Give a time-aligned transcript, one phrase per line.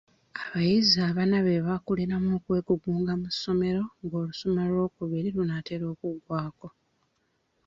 [0.43, 6.67] Abayizi abana be baakuliramu okwegugunga mu ssomero ng'olusoma olw'okubiri lunaatera okuggwako.